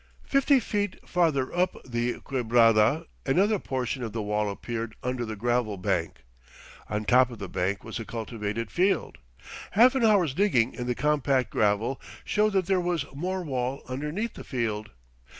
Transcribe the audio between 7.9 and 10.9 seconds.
a cultivated field! Half an hour's digging in